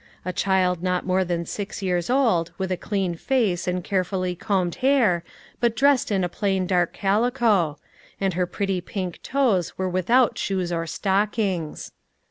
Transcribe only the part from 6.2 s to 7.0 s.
a plain dark